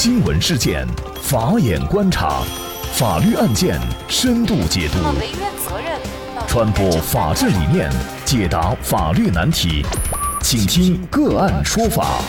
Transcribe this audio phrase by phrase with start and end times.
[0.00, 0.86] 新闻事件，
[1.20, 2.44] 法眼观察，
[2.94, 4.98] 法律案件深度解读，
[6.46, 7.90] 传播法治理念，
[8.24, 9.84] 解答法律难题，
[10.40, 12.22] 请听个案说法。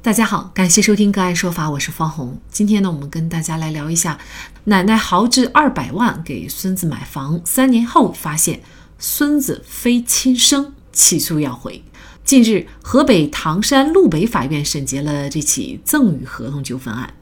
[0.00, 2.40] 大家好，感谢收听个案说法，我是方红。
[2.50, 4.18] 今天呢，我们跟大家来聊一下，
[4.64, 8.62] 奶奶豪掷二百万给孙子买房，三年后发现
[8.98, 11.84] 孙子非亲生，起诉要回。
[12.24, 17.14] 近日，河北唐山路北法院审结了这起赠与合同纠纷案。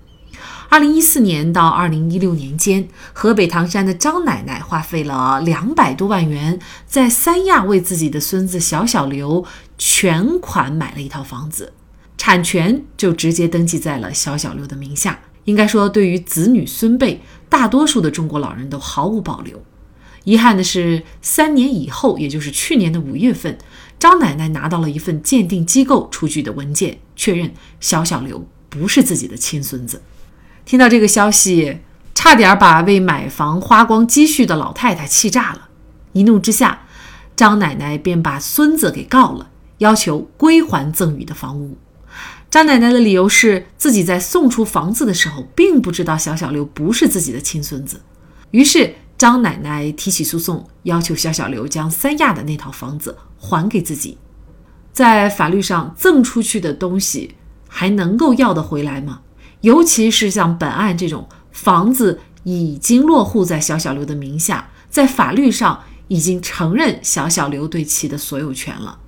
[0.68, 9.44] 二零一四年到二零一六年间，河北唐山的张奶奶花费了两百多万元，在三亚为自己的孙子小小刘
[9.78, 11.72] 全款买了一套房子，
[12.16, 15.18] 产权就直接登记在了小小刘的名下。
[15.46, 19.60] 应该说，对于子女孙辈，大多数的中国老人都毫无保留。
[20.24, 23.56] 遗憾的是，三年以后，也就是去年的五月份。
[24.00, 30.00] 张奶奶拿到了一份鉴定机构出具的文件，确认小小刘不是自己的亲孙子。
[30.64, 31.80] 听到这个消息，
[32.14, 35.68] 差点把为买房花光积蓄的老太太气炸了。
[36.12, 36.86] 一怒之下，
[37.36, 41.76] 张奶奶便把孙子给告了，要求归还赠与的房屋。
[42.50, 48.00] 张奶奶的理由是自己在送出房子的时候，并不知道小小刘不是自己的亲孙子。
[48.52, 48.94] 于是。
[49.20, 54.16] 张奶奶提起诉讼，要求小小刘将三亚的那套房子还给自己。
[54.94, 57.34] 在法律上，赠出去的东西
[57.68, 59.20] 还能够要得回来吗？
[59.60, 69.00] 尤其是像本案这种房子已经落户在小小刘的名下，在法律上已经承认小小刘对其的所有权了。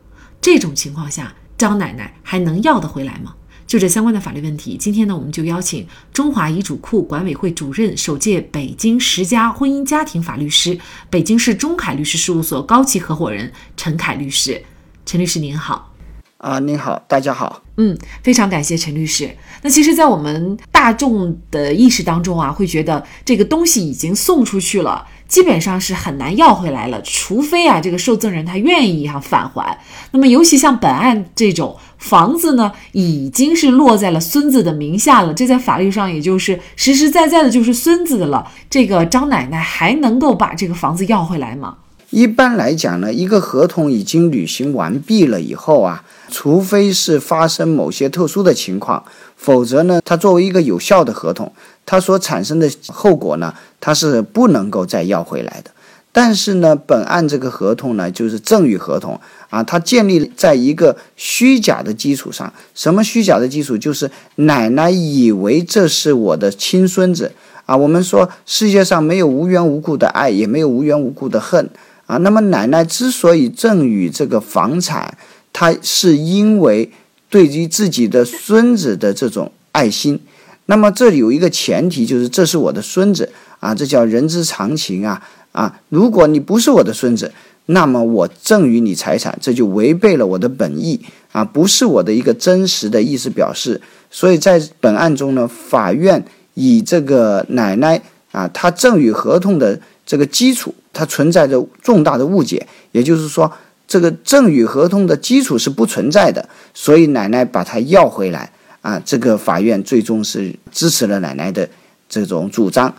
[0.42, 3.34] 这种情况下，张奶奶还能要得回来吗？
[3.66, 14.62] 就这相关的法律问题，今天呢，我们就邀请中华遗嘱库管委会主任、首届北京十佳婚姻家庭法律师、北京市中凯律师事务所高级合伙人陈凯律师。
[15.06, 15.90] 陈律师您好。
[16.36, 17.62] 啊，您好，大家好。
[17.76, 19.30] 嗯，非常感谢陈律师。
[19.62, 25.06] 那其实，在我们大众的意识当中啊，会觉得这个东西已经送出去了。
[25.32, 29.78] 基本上是很难要回来了，除非啊这个受赠人他愿意哈返还。
[30.10, 38.46] 那么尤其像本案这种房子呢，已经是落在了孙子的名下了，这在法律上也就是实实在在的就是孙子的了。
[38.68, 41.78] 这个张奶奶还能够把这个房子要回来吗？
[42.12, 49.02] 一般来讲呢，一个合同已经履行完毕了以后啊，除非是发生某些特殊的情况，
[49.34, 51.50] 否则呢，它作为一个有效的合同。
[51.86, 55.70] 它所产生的后果呢，它是不能够再要回来的。
[56.12, 59.18] 但是呢，本案这个合同呢，就是赠与合同
[59.48, 62.52] 啊，它建立在一个虚假的基础上。
[62.74, 63.78] 什么虚假的基础？
[63.78, 67.32] 就是奶奶以为这是我的亲孙子
[67.64, 67.74] 啊。
[67.74, 71.70] 我们说世界上没有无缘无故的爱，也没有无缘无故的恨
[72.12, 72.18] 啊。
[72.18, 75.16] 那么奶奶之所以赠与这个房产，
[75.52, 76.90] 她是因为
[77.30, 80.20] 对于自己的孙子的这种爱心。
[80.66, 83.28] 那么这有一个前提，就是这是我的孙子
[83.58, 85.80] 啊，这叫人之常情啊啊！
[85.88, 87.32] 如果你不是我的孙子，
[87.66, 91.00] 那么我赠与你财产，这就违背了我的本意
[91.32, 93.80] 啊，不是我的一个真实的意思表示。
[94.10, 96.24] 所以在本案中呢，法院
[96.54, 98.00] 以这个奶奶
[98.30, 103.50] 啊，她赠与合同的这个基础，它存在着重大的误解，也就是说，
[103.86, 108.50] 这个赠与合同的基础是不存在的，所以奶奶把它要回来。
[108.82, 111.68] 啊，这个法院最终是支持了奶奶的
[112.08, 112.92] 这种主张。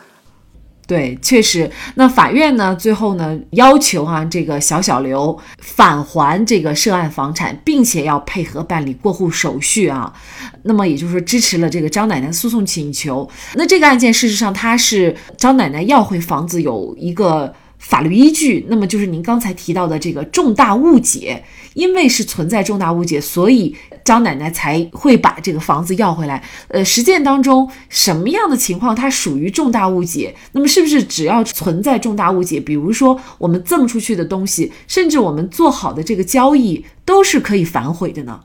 [0.87, 10.13] 对，确实，那法院呢，最后呢，要求啊，这个小小刘返还这个涉案房产，并且要配合办理过户手续啊。
[10.61, 13.29] 那么也就是说，支持了这个张奶奶诉讼请求。
[13.55, 17.53] 那这个案件事实上，他是张奶奶要回房子有一个。
[17.83, 26.41] 法律依据，那么就是您刚才提到的这个重大误解，因为是存在重大误解，所以张奶奶才会把这个房子要回来。
[26.69, 30.33] 呃，实践当中什么样的情况它属于重大误解？
[30.53, 38.39] 那么是不是只要存在重大误解，比如说我们赠出去的东西，甚至我们做好的这个交易，都是可以反悔的呢？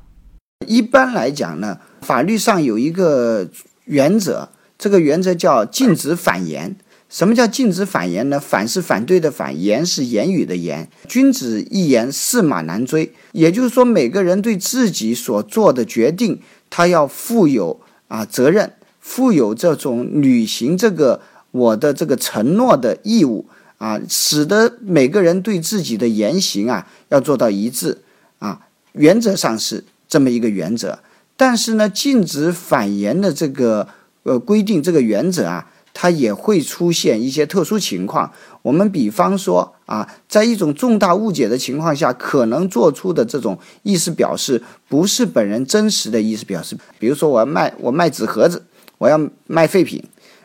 [0.66, 3.48] 一般来讲呢，法律上有一个
[3.84, 6.77] 原则，这个原则叫禁止反言。
[7.09, 8.39] 什么叫禁止反言呢？
[8.39, 10.87] 反是反对的反，言是言语的言。
[11.09, 13.10] 君子一言，驷马难追。
[13.33, 16.39] 也就是说，每个人对自己所做的决定，
[16.69, 23.47] 他要负有啊责任，负有这种履行这个我的这个承诺的义务
[23.78, 28.03] 啊，使得每个人对自己的言行啊要做到一致
[28.39, 28.60] 啊。
[28.93, 30.99] 原则上是这么一个原则，
[31.39, 33.89] 但是呢，禁止反言的这个
[34.25, 35.71] 呃规定，这个原则啊。
[36.00, 38.30] 它也会出现一些特殊情况。
[38.62, 46.78] 我们比方说啊，在一种重大误解的情况下，可能做出的这种意思表示不是本人真实的意思表示。
[47.00, 48.62] 比如说，我要卖我卖纸盒子，
[48.98, 49.18] 我要
[49.48, 50.00] 卖废品，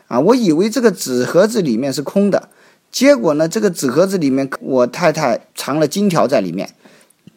[0.08, 2.48] 啊，我以为这个纸盒子里面是空的，
[2.90, 6.74] 结果呢，这个纸盒子里面我太太藏了金条在里面，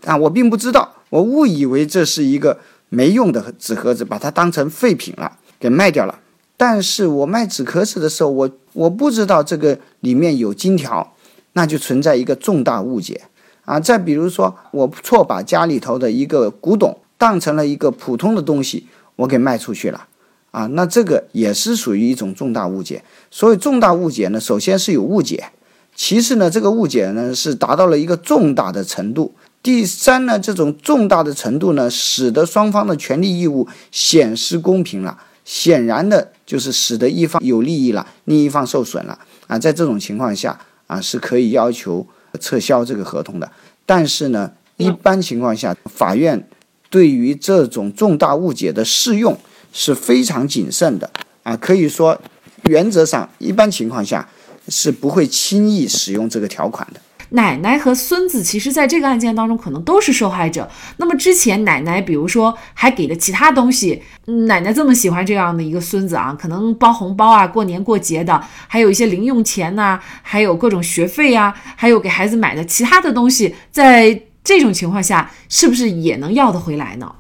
[0.05, 2.57] 啊，我并不知道，我误以为这是一个
[2.89, 6.17] 没用的纸盒子，把它当成废品了，给卖掉了。
[6.57, 11.13] 但是我卖纸壳子的时候，我我不知道这个里面有金条，
[11.53, 13.21] 那就存在一个重大误解
[13.65, 13.79] 啊！
[13.79, 18.87] 再比如说，我错把家里头的一个古董当成了一个普通的东西，
[19.17, 20.07] 我给卖出去了
[20.49, 20.65] 啊！
[20.73, 23.03] 那这个也是属于一种重大误解。
[23.29, 25.51] 所以重大误解呢，首先是有误解，
[25.95, 35.19] 其次呢，这个误解呢是达到了一个重大的程度，第三呢，这种重大的程度呢，使得双方的权利义务显失公平了。
[35.47, 39.17] 显然的就是使得一方有利益了，另一方受损了
[39.47, 42.05] 啊，在这种情况下啊，是可以要求
[42.37, 43.49] 撤销这个合同的。
[43.85, 46.45] 但是呢，一般情况下，法院
[46.89, 49.39] 对于这种重大误解的适用
[49.71, 51.09] 是非常谨慎的
[51.43, 52.19] 啊，可以说
[52.63, 54.27] 原则上一般情况下
[54.67, 56.99] 是不会轻易使用这个条款的。
[57.29, 60.69] 奶奶和孙子其实在这个案件当中可能都是受害者。
[60.97, 64.01] 那么之前奶奶，比如说还给了其他东西，
[64.47, 77.13] 奶奶这么喜欢这样的一个孙子啊，可能包红包啊，过年过节的，还有一些零用钱呐，还有各种学费呀，还有给孩子买的其他的东西，在这种情况下，是不是也能要得回来呢？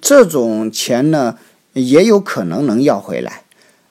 [0.00, 1.36] 这种钱呢，
[1.74, 3.42] 也有可能能要回来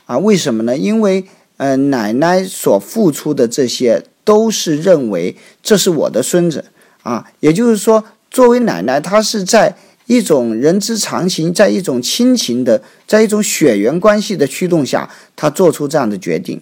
[0.05, 0.17] 啊？
[0.17, 0.77] 为什么呢？
[0.77, 1.25] 因为
[1.61, 4.03] 呃，奶奶所付出的这些。
[4.23, 6.65] 都是认为这是我的孙子
[7.01, 9.75] 啊，也就是说，作为奶奶，她是在
[10.05, 16.61] 一种人之常情，在一种亲情的，在一种血缘关系的驱动下，她做出这样的决定。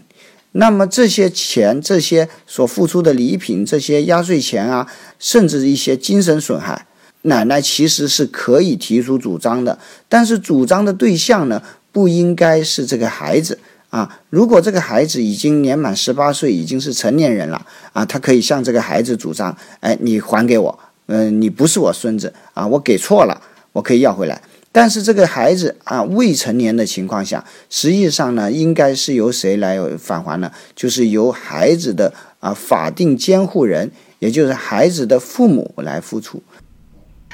[0.54, 4.88] 那么这些钱，这些所付出的礼品，这些压岁钱啊，
[5.19, 6.88] 甚至一些精神损害，
[7.24, 9.78] 奶奶其实是可以提出主张的。
[10.07, 11.62] 但是主张的对象呢，
[11.92, 13.60] 不应该是这个孩子。
[13.90, 23.42] 啊，如果这个孩子已经年满十八岁，已经是成年人了啊，他可以向这个孩子主张，哎，你还给我，嗯，你不是我孙子啊，我给错了，
[23.74, 24.42] 我可以要回来。
[24.72, 30.52] 但是这个孩子啊，未成年的情况下，实际上呢，应该是由谁来返还呢？
[30.76, 33.90] 就是由孩子的啊法定监护人，
[34.20, 36.44] 也就是孩子的父母来付出。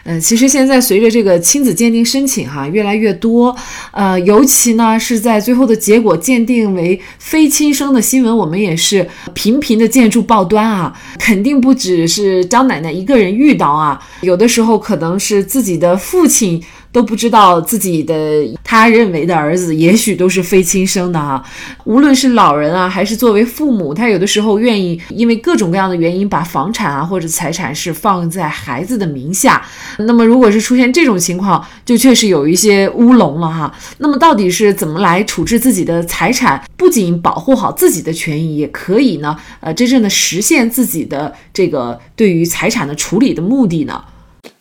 [0.05, 3.55] 嗯，其实现在随着这个亲子鉴定申请哈越来越多，
[3.91, 10.93] 呃，尤其呢是在最后的结果鉴定为非亲生的新闻，我们也是频频的见诸报端啊。
[11.17, 16.63] 肯定不只是张奶奶一个人遇到啊，有的时候可能是自己的父亲。
[16.95, 18.15] 都不知道自己的
[18.63, 21.43] 他认为的儿子，也许都是非亲生的哈。
[21.83, 29.61] 无论是老人啊，还是作为父母，他有的时候愿意因为各种各样的原因，把房产啊或者财产是放在孩子的名下。
[29.97, 33.75] 那么，如果是出现这种情况，就确实有一些乌龙了哈。
[33.97, 36.63] 那么，到底是怎么来处置自己的财产？
[36.77, 44.01] 不仅保护好自己的权益，也可以呢，呃，真正的实现自己的这个对于财产的处理的目的呢？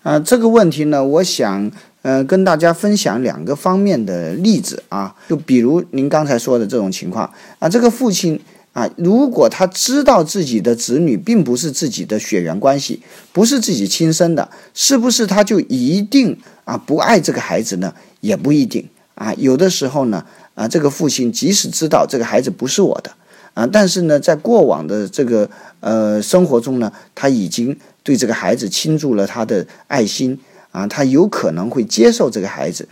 [0.02, 1.70] 啊，这个问题呢，我想。
[2.04, 7.24] 呃，跟大家分享两个方面的例子啊，就比如您刚才说的这种情况
[7.58, 8.38] 啊，这个父亲
[8.74, 13.00] 啊，如果他知道自己的子女并不是自己的血缘关系，
[13.32, 17.94] 不是自己亲生的，是不是他就一定啊不爱这个孩子呢？
[18.20, 20.22] 也不一定啊，有的时候呢
[20.54, 23.10] 啊，这个父亲即使知道这个孩子不是我的
[23.54, 25.48] 啊，但是呢，在过往的这个
[25.80, 30.38] 呃生活中呢，他已经对这个孩子倾注了他的爱心。
[30.74, 32.88] 啊，他有可能会接受这个孩子，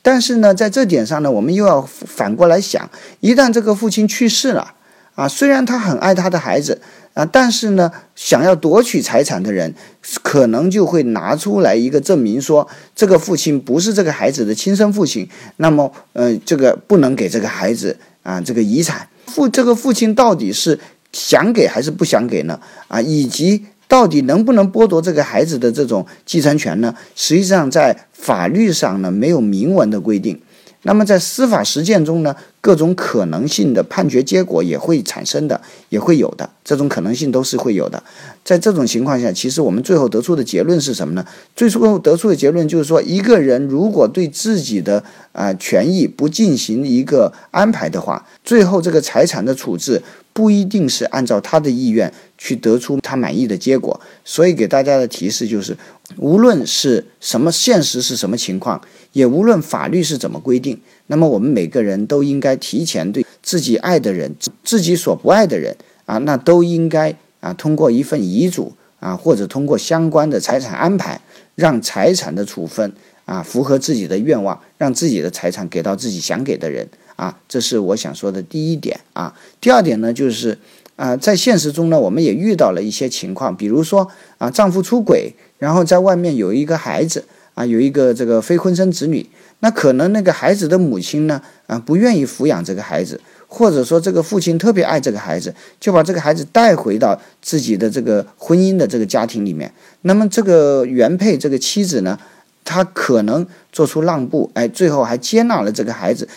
[0.00, 2.88] 但是呢，在这点上呢，我们又要反过来想：
[3.20, 4.72] 一旦这个父亲去世了，
[5.14, 6.80] 啊，虽然他很爱他的孩子，
[7.12, 9.74] 啊，但是呢，想要夺取财产的人，
[10.22, 15.28] 可能就会拿出来一个证明，说这个父亲不是这个孩子的亲生父亲，
[15.58, 19.06] 那么，呃，这个不能给这个孩子啊，这个遗产。
[19.26, 20.80] 父这个父亲到底是
[21.12, 22.58] 想给还是不想给呢？
[22.88, 23.66] 啊，以及。
[23.88, 26.94] 到底能不能剥夺这个孩子的这种继承权呢？
[27.14, 30.40] 实际上，在法律上呢，没有明文的规定。
[30.82, 32.34] 那么在司法实践中呢，
[32.66, 38.02] 各种可能性的判决结果也会产生的，也会有的，这种可能性都是会有的。
[38.42, 41.24] 在这种情况下，其实我们最后得出的结论是什么呢？
[41.54, 54.00] 最初得出的结论就是说，一个人如果对自己的啊权益不进行一个安排的话，最后这个财产的处置不一定是按照他的意愿去得出他满意的结果。
[54.24, 55.76] 所以给大家的提示就是，
[56.16, 58.80] 无论是什么现实是什么情况，
[59.12, 64.34] 也无论法律是怎么规定，那么我们每个人都应该提前对自己爱的人、
[64.64, 71.20] 自己所不爱的人啊，那都应该啊通过一份遗嘱啊，或者通过相关的财产安排，
[71.54, 72.92] 让财产的处分
[73.24, 76.88] 啊符合自己的愿望，让自己的财产给到自己想给的人。
[77.16, 79.34] 啊，这是我想说的第一点啊。
[79.58, 80.58] 第二点呢，就是
[80.96, 89.26] 啊，在现实中呢，我们也遇到了一些情况，比如说啊，丈夫出轨，然后在外面有一个孩子啊，有一个这个非婚生子女，
[89.60, 99.72] 那可能那个孩子的母亲呢啊，不愿意抚养这个孩子，或者说这个父亲特别爱这个孩子，就把这个孩子带回到自己的这个婚姻的这个家庭里面。
[100.02, 102.18] 那么这个原配这个妻子呢，
[102.64, 106.28] 她可能做出让步，哎，最后还接纳了这个孩子。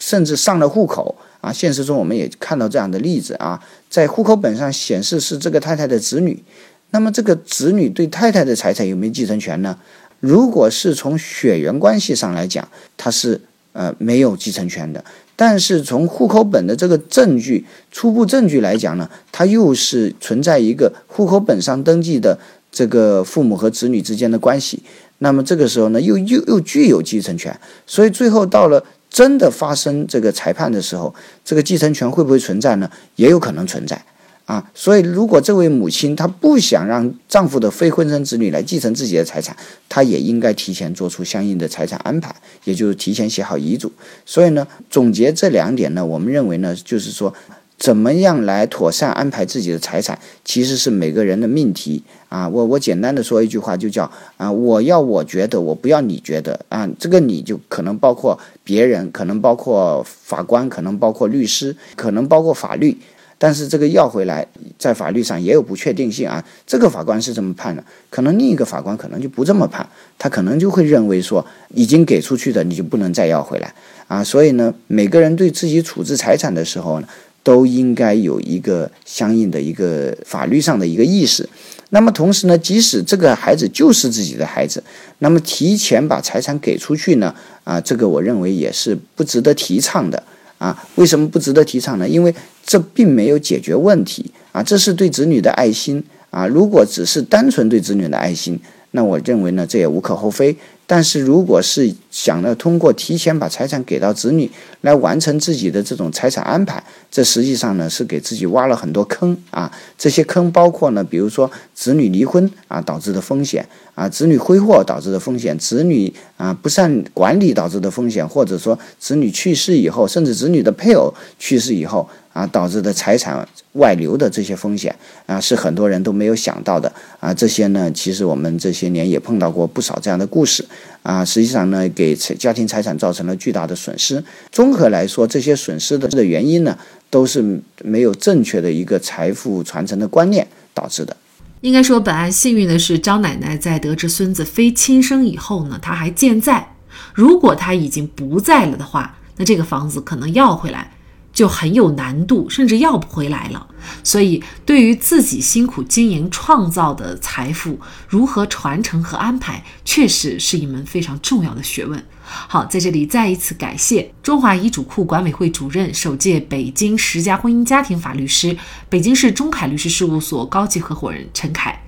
[0.00, 1.50] 甚至上了户口啊！
[1.50, 3.58] 现实中我们也看到这样的例子啊，
[3.88, 6.42] 在户口本上显示是这个太太的子女，
[6.90, 9.78] 那么这个子女对太太的财产有没有继承权呢？
[10.20, 13.40] 如果是从血缘关系上来讲，他是
[13.72, 15.04] 呃没有继承权的。
[15.36, 22.38] 但是从户口本的这个证据、初步证据来讲呢，它又是存在一个户口本上登记的
[22.72, 24.82] 这个父母和子女之间的关系。
[25.18, 27.58] 那么这个时候呢，又又又具有继承权。
[27.86, 28.84] 所以最后到了。
[29.10, 32.90] 真的发生这个裁判的时候，这个继承权会不会存在呢？
[33.16, 34.04] 也有可能存在
[34.48, 34.64] 啊。
[34.74, 39.56] 所以，如果这位母亲她不想让丈夫的非婚生子女来继承自己的财产，
[39.88, 43.92] 她也应该提前做出相应的财产安排，也就是提前写好遗嘱。
[44.26, 47.32] 所以呢，总结这两点呢，我们认为呢，就是说。
[47.78, 52.48] 怎么样来妥善安排自己的财产，其实是每个人的命题啊。
[52.48, 56.88] 我我简单的说一句话，就叫啊，我要我觉得，我不要你觉得啊。
[56.98, 62.98] 这个你就可能包括别人，可能包括法官，可能包括律师，可能包括法律。
[63.38, 64.46] 但是这个要回来，
[64.78, 66.44] 在法律上也有不确定性啊。
[66.66, 73.72] 这个法官是这么判的，可能另一个法官可能就不这么判，他可能就会认为说，已经给出去的你就不能再要回来
[74.08, 74.22] 啊。
[74.22, 77.08] 所以呢，每个人对自己处置财产的时候呢。
[77.44, 81.48] 都应该有一个相应的一个法律上的一个意识。
[81.88, 84.82] 那么同时呢，即使这个孩子就是自己的孩子，
[85.20, 87.34] 那么提前把财产给出去呢？
[87.64, 90.22] 啊，这个我认为也是不值得提倡的
[90.58, 90.76] 啊。
[90.96, 92.08] 为什么不值得提倡呢？
[92.08, 92.34] 因为
[92.64, 96.46] 这并没有解决问题啊，这是对子女的爱心啊。
[96.46, 98.58] 如果只是单纯对子女的爱心，
[98.90, 100.56] 那我认为呢，这也无可厚非。
[100.88, 109.70] 但是如果是想要，通过提前把财产给到子女来完成自己的这种财产安排，这实际上呢是给自己挖了很多坑啊。
[109.98, 122.08] 这些坑包括呢，比如说子女离婚啊导致的风险啊，子女挥霍导致的风险，子女啊不善管理导致的风险，或者说子女去世以后，甚至子女的配偶去世以后。
[122.34, 124.94] 啊，导致的财产外流的这些风险
[125.26, 127.34] 啊，是很多人都没有想到的啊。
[127.34, 130.64] 这些呢，其实我们这些年也碰到过不少这样的故事
[131.02, 131.24] 啊。
[131.24, 134.22] 实际上呢，给家庭财产造成了巨大的损失。
[134.50, 136.76] 综合来说，这些损失的的原因呢，
[137.10, 141.16] 都是没有正确的一个财富传承的观念导致的。
[141.60, 146.74] 应该说，本案幸运的是，张奶奶在得知孙子非亲生以后呢，她还健在。
[147.14, 150.92] 如果她已经不在了的话，那这个房子可能要回来。
[151.38, 153.68] 就很有难度，甚至要不回来了。
[154.02, 157.78] 所以，对于自己辛苦经营创造的财富，
[158.08, 162.04] 如何传承和安排，确实是一门非常重要的学问。
[162.24, 171.87] 好，在这里再一次感谢中华遗嘱库管委会主任、首届北京十佳婚姻家庭法律师、北京市中凯律师事务所高级合伙人陈凯。